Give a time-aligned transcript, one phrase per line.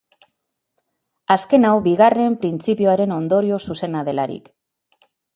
[1.33, 4.49] Azken hau bigarren printzipioaren ondorio zuzena delarik.